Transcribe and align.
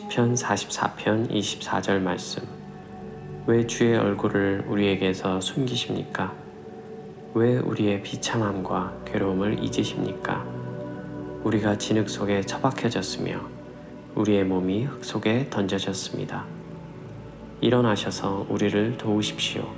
44편 0.00 1.30
24절 1.30 2.00
말씀. 2.00 2.42
왜 3.46 3.66
주의 3.66 3.96
얼굴을 3.96 4.64
우리에게서 4.68 5.40
숨기십니까? 5.40 6.32
왜 7.34 7.58
우리의 7.58 8.02
비참함과 8.02 8.94
괴로움을 9.04 9.62
잊으십니까? 9.62 10.44
우리가 11.42 11.76
진흙 11.76 12.08
속에 12.08 12.42
처박혀졌으며 12.42 13.40
우리의 14.14 14.44
몸이 14.44 14.84
흙 14.84 15.04
속에 15.04 15.48
던져졌습니다. 15.50 16.44
일어나셔서 17.60 18.46
우리를 18.48 18.96
도우십시오. 18.96 19.68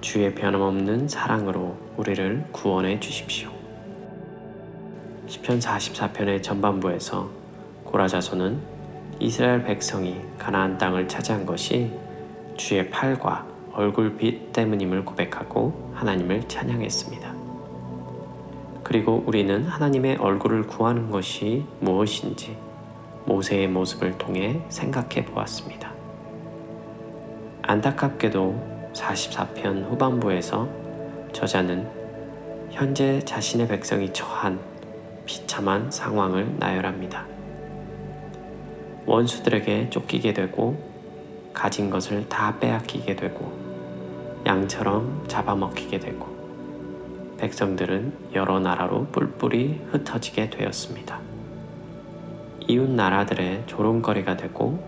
주의 0.00 0.34
변함없는 0.34 1.08
사랑으로 1.08 1.76
우리를 1.96 2.46
구원해 2.52 2.98
주십시오. 2.98 3.50
시편 5.26 5.58
44편의 5.60 6.42
전반부에서 6.42 7.30
고라자손은 7.84 8.79
이스라엘 9.20 9.62
백성이 9.62 10.18
가나안 10.38 10.78
땅을 10.78 11.06
차지한 11.06 11.44
것이 11.44 11.92
주의 12.56 12.88
팔과 12.88 13.46
얼굴빛 13.74 14.54
때문임을 14.54 15.04
고백하고 15.04 15.92
하나님을 15.94 16.48
찬양했습니다. 16.48 17.34
그리고 18.82 19.22
우리는 19.26 19.66
하나님의 19.66 20.16
얼굴을 20.16 20.66
구하는 20.66 21.10
것이 21.10 21.66
무엇인지 21.80 22.56
모세의 23.26 23.68
모습을 23.68 24.16
통해 24.16 24.62
생각해 24.70 25.26
보았습니다. 25.26 25.92
안타깝게도 27.60 28.90
44편 28.94 29.90
후반부에서 29.90 30.66
저자는 31.32 31.86
현재 32.70 33.20
자신의 33.20 33.68
백성이 33.68 34.12
처한 34.14 34.58
비참한 35.26 35.90
상황을 35.90 36.56
나열합니다. 36.58 37.39
원수들에게 39.06 39.90
쫓기게 39.90 40.34
되고 40.34 40.76
가진 41.52 41.90
것을 41.90 42.28
다 42.28 42.58
빼앗기게 42.58 43.16
되고 43.16 43.52
양처럼 44.46 45.24
잡아먹히게 45.28 45.98
되고 45.98 46.28
백성들은 47.38 48.12
여러 48.34 48.60
나라로 48.60 49.06
뿔뿔이 49.06 49.80
흩어지게 49.90 50.50
되었습니다. 50.50 51.18
이웃 52.68 52.88
나라들의 52.88 53.64
조롱거리가 53.66 54.36
되고 54.36 54.78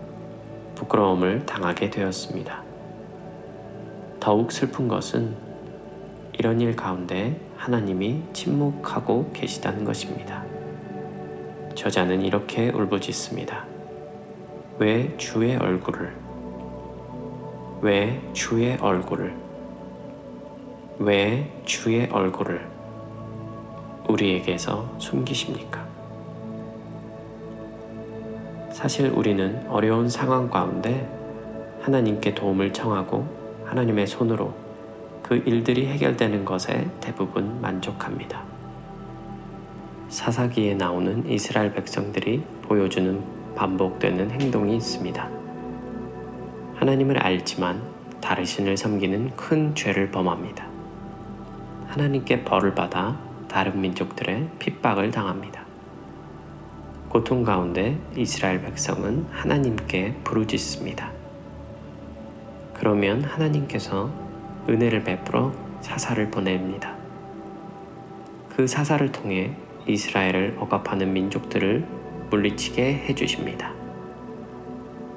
부끄러움을 0.75 1.45
당하게 1.45 1.89
되었습니다. 1.89 2.63
더욱 4.19 4.51
슬픈 4.51 4.87
것은 4.87 5.35
이런 6.37 6.61
일 6.61 6.75
가운데 6.75 7.39
하나님이 7.57 8.21
침묵하고 8.33 9.31
계시다는 9.33 9.83
것입니다. 9.83 10.43
저자는 11.75 12.21
이렇게 12.21 12.69
울부짖습니다. 12.69 13.72
왜 14.79 15.15
주의 15.17 15.55
얼굴을 15.55 16.15
왜 17.81 18.19
주의 18.33 18.75
얼굴을 18.77 19.35
왜 20.97 21.51
주의 21.63 22.07
얼굴을 22.09 22.65
우리에게서 24.09 24.95
숨기십니까? 24.97 25.85
사실 28.71 29.11
우리는 29.11 29.63
어려운 29.69 30.09
상황 30.09 30.49
가운데 30.49 31.07
하나님께 31.81 32.33
도움을 32.33 32.73
청하고 32.73 33.27
하나님의 33.65 34.07
손으로 34.07 34.53
그 35.21 35.35
일들이 35.35 35.85
해결되는 35.85 36.45
것에 36.45 36.89
대부분 36.99 37.61
만족합니다. 37.61 38.41
사사기에 40.09 40.73
나오는 40.75 41.29
이스라엘 41.29 41.73
백성들이 41.73 42.43
보여주는 42.63 43.42
반복되는 43.55 44.31
행동이 44.31 44.75
있습니다. 44.77 45.29
하나님을 46.75 47.19
알지만 47.19 47.81
다른 48.21 48.45
신을 48.45 48.77
섬기는 48.77 49.35
큰 49.35 49.75
죄를 49.75 50.11
범합니다. 50.11 50.65
하나님께 51.87 52.43
벌을 52.43 52.73
받아 52.73 53.17
다른 53.47 53.79
민족들의 53.81 54.49
핍박을 54.59 55.11
당합니다. 55.11 55.63
고통 57.09 57.43
가운데 57.43 57.99
이스라엘 58.15 58.61
백성은 58.61 59.27
하나님께 59.29 60.15
부르짖습니다. 60.23 61.11
그러면 62.73 63.23
하나님께서 63.23 64.09
은혜를 64.67 65.03
베풀어 65.03 65.53
사사를 65.81 66.31
보냅니다. 66.31 66.95
그 68.55 68.65
사사를 68.65 69.11
통해 69.11 69.51
이스라엘을 69.85 70.57
억압하는 70.59 71.13
민족들을 71.13 71.85
물리치게 72.33 73.05
해주십니다. 73.09 73.71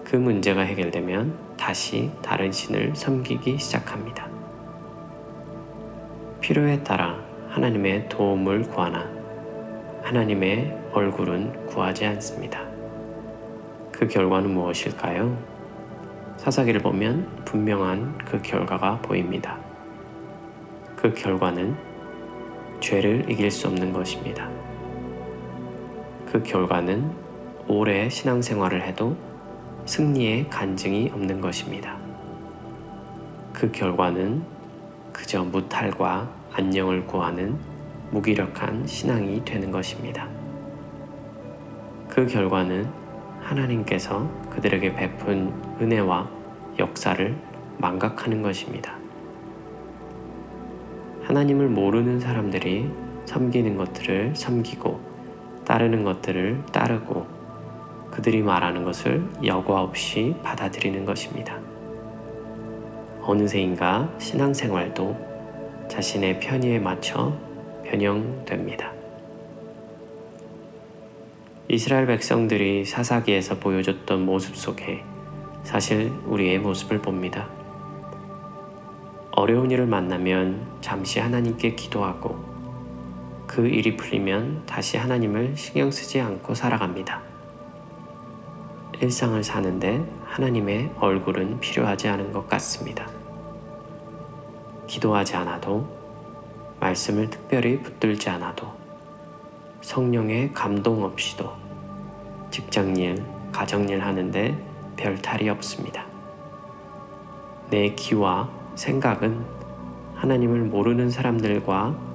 그 0.05 0.17
문제가 0.17 0.61
해결되면 0.61 1.57
다시 1.57 2.11
다른 2.23 2.53
신을 2.53 2.95
섬기기 2.95 3.57
시작합니다. 3.57 4.29
필요에 6.43 6.83
따라 6.83 7.19
하나님의 7.49 8.11
도움을 8.11 8.65
구하나 8.65 9.09
하나님의 10.03 10.79
얼굴은 10.93 11.67
구하지 11.69 12.05
않습니다. 12.05 12.63
그 13.93 14.07
결과는 14.07 14.51
무엇일까요? 14.51 15.37
사사기를 16.37 16.83
보면 16.83 17.45
분명한 17.47 18.19
그 18.27 18.43
결과가 18.43 18.99
보입니다. 18.99 19.59
그 20.95 21.15
결과는 21.15 21.75
죄를 22.81 23.25
이길 23.31 23.51
수 23.51 23.69
없는 23.69 23.95
것입니다. 23.95 24.51
그 26.27 26.43
결과는 26.43 27.11
오래 27.69 28.09
신앙생활을 28.09 28.83
해도 28.83 29.17
승리의 29.87 30.51
간증이 30.51 31.11
없는 31.15 31.41
것입니다. 31.41 31.97
그 33.53 33.71
결과는 33.71 34.43
그저 35.13 35.45
무탈과 35.45 36.29
안녕을 36.53 37.07
구하는 37.07 37.57
무기력한 38.11 38.87
신앙이 38.87 39.45
되는 39.45 39.71
것입니다. 39.71 40.29
그 42.09 42.27
결과는 42.27 42.87
하나님께서 43.41 44.29
그들에게 44.51 44.95
베푼 44.95 45.53
은혜와 45.81 46.29
역사를 46.79 47.37
망각하는 47.79 48.43
것입니다. 48.43 48.97
하나님을 51.23 51.69
모르는 51.69 52.21
사람들이 52.21 52.91
섬기는 53.27 53.77
것들을 53.77 54.35
섬기고 54.35 55.06
따르는 55.77 56.05
것들을 56.05 56.63
따르고 56.73 57.27
그들이 58.11 58.41
말하는 58.41 58.83
것을 58.83 59.23
여과 59.45 59.83
없이 59.83 60.35
받아들이는 60.43 61.05
것입니다. 61.05 61.59
어느새인가 63.21 64.09
신앙생활도 64.19 65.87
자신의 65.91 66.41
편의에 66.41 66.79
맞춰 66.79 67.37
변형됩니다. 67.85 68.91
이스라엘 71.69 72.07
백성들이 72.07 72.87
사사기에서 72.87 73.59
보여줬던 73.59 74.25
모습 74.25 74.57
속에 74.57 75.03
사실 75.63 76.11
우리의 76.25 76.59
모습을 76.59 77.03
봅니다. 77.03 77.51
어려운 79.33 79.71
일을 79.71 79.85
만나면 79.85 80.59
잠시 80.81 81.21
하나님께 81.21 81.75
기도하고 81.75 82.56
그 83.47 83.67
일이 83.67 83.97
풀리면 83.97 84.65
다시 84.67 84.97
하나님을 84.97 85.57
신경 85.57 85.91
쓰지 85.91 86.21
않고 86.21 86.55
살아갑니다. 86.55 87.23
일상을 89.01 89.43
사는데 89.45 90.05
하나님의 90.25 90.93
얼굴은 90.99 91.61
필요하지 91.61 92.09
않은 92.09 92.33
것 92.33 92.49
같습니다. 92.49 93.07
기도하지 94.87 95.37
않아도, 95.37 95.87
말씀을 96.81 97.31
특별히 97.31 97.81
붙들지 97.83 98.29
않아도, 98.31 98.67
성령의 99.81 100.53
감동 100.53 101.05
없이도 101.05 101.53
직장일, 102.51 103.23
가정일 103.53 104.01
하는데 104.03 104.57
별 104.97 105.21
탈이 105.21 105.49
없습니다. 105.49 106.05
내 107.71 107.95
기와 107.95 108.49
생각은 108.75 109.45
하나님을 110.15 110.61
모르는 110.61 111.11
사람들과 111.11 112.06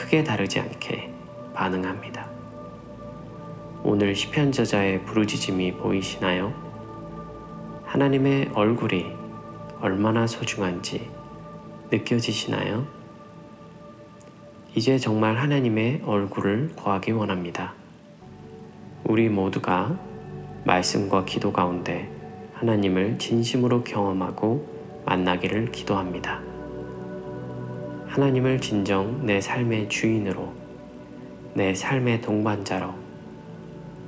크게 0.00 0.24
다르지 0.24 0.58
않게 0.58 1.12
반응합니다. 1.52 2.26
오늘 3.82 4.14
시편 4.14 4.50
저자의 4.50 5.04
부르짖음이 5.04 5.74
보이시나요? 5.74 6.54
하나님의 7.84 8.50
얼굴이 8.54 9.12
얼마나 9.82 10.26
소중한지 10.26 11.06
느껴지시나요? 11.90 12.86
이제 14.74 14.98
정말 14.98 15.36
하나님의 15.36 16.00
얼굴을 16.06 16.72
구하기 16.76 17.12
원합니다. 17.12 17.74
우리 19.04 19.28
모두가 19.28 19.98
말씀과 20.64 21.26
기도 21.26 21.52
가운데 21.52 22.10
하나님을 22.54 23.18
진심으로 23.18 23.84
경험하고 23.84 24.66
만나기를 25.04 25.72
기도합니다. 25.72 26.49
하나님을 28.10 28.60
진정 28.60 29.24
내 29.24 29.40
삶의 29.40 29.88
주인으로, 29.88 30.52
내 31.54 31.76
삶의 31.76 32.22
동반자로, 32.22 32.92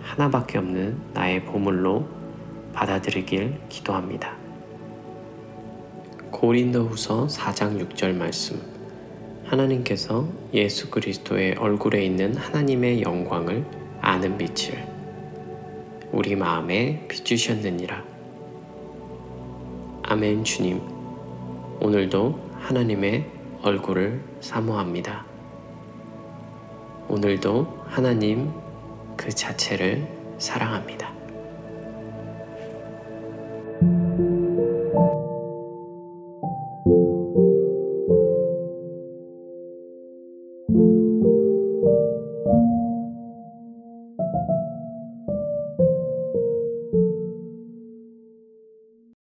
하나밖에 0.00 0.58
없는 0.58 0.98
나의 1.14 1.44
보물로 1.44 2.04
받아들이길 2.72 3.60
기도합니다. 3.68 4.34
고린도 6.32 6.86
후서 6.86 7.28
4장 7.28 7.78
6절 7.80 8.16
말씀 8.16 8.60
하나님께서 9.44 10.26
예수 10.52 10.90
그리스도의 10.90 11.54
얼굴에 11.54 12.04
있는 12.04 12.34
하나님의 12.34 13.02
영광을 13.02 13.64
아는 14.00 14.36
빛을 14.36 14.84
우리 16.10 16.34
마음에 16.34 17.06
비추셨느니라. 17.06 18.02
아멘 20.02 20.42
주님, 20.42 20.80
오늘도 21.80 22.50
하나님의 22.58 23.41
얼굴을 23.62 24.20
사모합니다. 24.40 25.24
오늘도 27.08 27.84
하나님 27.86 28.52
그 29.16 29.30
자체를 29.30 30.08
사랑합니다. 30.38 31.11